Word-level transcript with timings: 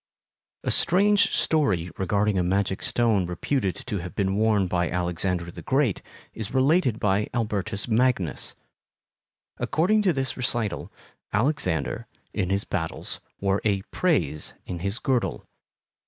A 0.63 0.71
strange 0.71 1.31
story 1.31 1.91
regarding 1.95 2.39
a 2.39 2.43
magic 2.43 2.81
stone 2.81 3.27
reputed 3.27 3.75
to 3.85 3.99
have 3.99 4.15
been 4.15 4.35
worn 4.35 4.65
by 4.65 4.89
Alexander 4.89 5.51
the 5.51 5.61
Great 5.61 6.01
is 6.33 6.55
related 6.55 6.99
by 6.99 7.27
Albertus 7.35 7.87
Magnus. 7.87 8.55
According 9.59 10.01
to 10.01 10.11
this 10.11 10.35
recital, 10.35 10.91
Alexander, 11.31 12.07
in 12.33 12.49
his 12.49 12.63
battles, 12.63 13.19
wore 13.39 13.61
a 13.63 13.83
"prase" 13.93 14.53
in 14.65 14.79
his 14.79 14.97
girdle. 14.97 15.45